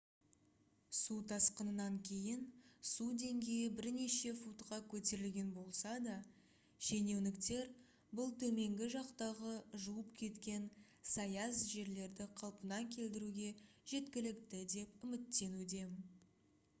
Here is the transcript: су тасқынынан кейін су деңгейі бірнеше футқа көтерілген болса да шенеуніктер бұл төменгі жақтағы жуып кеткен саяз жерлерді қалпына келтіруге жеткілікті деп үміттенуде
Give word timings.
су 0.99 1.15
тасқынынан 1.31 1.97
кейін 2.05 2.45
су 2.91 3.09
деңгейі 3.23 3.67
бірнеше 3.79 4.31
футқа 4.39 4.79
көтерілген 4.93 5.51
болса 5.59 5.91
да 6.07 6.15
шенеуніктер 6.89 7.69
бұл 8.21 8.33
төменгі 8.45 8.89
жақтағы 8.95 9.53
жуып 9.85 10.11
кеткен 10.25 10.67
саяз 11.13 11.63
жерлерді 11.77 12.29
қалпына 12.43 12.81
келтіруге 12.99 13.53
жеткілікті 13.95 14.67
деп 14.77 15.07
үміттенуде 15.09 15.89